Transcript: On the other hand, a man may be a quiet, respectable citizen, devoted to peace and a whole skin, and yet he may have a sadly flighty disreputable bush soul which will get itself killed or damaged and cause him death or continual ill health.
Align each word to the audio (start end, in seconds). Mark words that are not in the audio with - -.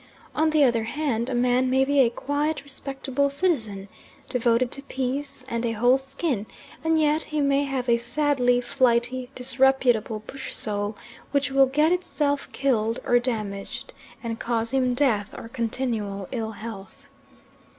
On 0.33 0.49
the 0.49 0.63
other 0.63 0.85
hand, 0.85 1.29
a 1.29 1.35
man 1.35 1.69
may 1.69 1.85
be 1.85 1.99
a 1.99 2.09
quiet, 2.09 2.63
respectable 2.63 3.29
citizen, 3.29 3.87
devoted 4.29 4.71
to 4.71 4.81
peace 4.81 5.45
and 5.47 5.63
a 5.63 5.73
whole 5.73 5.99
skin, 5.99 6.47
and 6.83 6.99
yet 6.99 7.21
he 7.25 7.39
may 7.39 7.65
have 7.65 7.87
a 7.87 7.97
sadly 7.97 8.61
flighty 8.61 9.29
disreputable 9.35 10.23
bush 10.25 10.55
soul 10.55 10.97
which 11.29 11.51
will 11.51 11.67
get 11.67 11.91
itself 11.91 12.51
killed 12.51 12.97
or 13.05 13.19
damaged 13.19 13.93
and 14.23 14.39
cause 14.39 14.71
him 14.73 14.95
death 14.95 15.35
or 15.37 15.47
continual 15.47 16.27
ill 16.31 16.53
health. 16.53 17.05